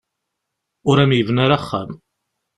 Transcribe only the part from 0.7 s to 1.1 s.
Ur